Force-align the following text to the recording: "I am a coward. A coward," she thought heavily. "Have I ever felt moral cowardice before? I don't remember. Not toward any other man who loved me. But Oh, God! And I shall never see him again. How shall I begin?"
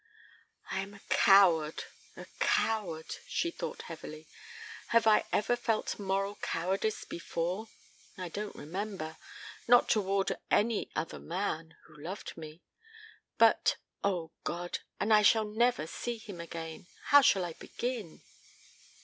"I 0.71 0.79
am 0.79 0.95
a 0.95 0.99
coward. 1.09 1.83
A 2.17 2.25
coward," 2.39 3.17
she 3.27 3.51
thought 3.51 3.83
heavily. 3.83 4.25
"Have 4.87 5.05
I 5.05 5.25
ever 5.31 5.55
felt 5.55 5.99
moral 5.99 6.37
cowardice 6.41 7.05
before? 7.05 7.67
I 8.17 8.27
don't 8.27 8.55
remember. 8.55 9.17
Not 9.67 9.87
toward 9.89 10.31
any 10.49 10.89
other 10.95 11.19
man 11.19 11.77
who 11.83 11.95
loved 12.01 12.35
me. 12.35 12.63
But 13.37 13.75
Oh, 14.03 14.31
God! 14.43 14.79
And 14.99 15.13
I 15.13 15.21
shall 15.21 15.45
never 15.45 15.85
see 15.85 16.17
him 16.17 16.41
again. 16.41 16.87
How 17.09 17.21
shall 17.21 17.45
I 17.45 17.53
begin?" 17.53 18.23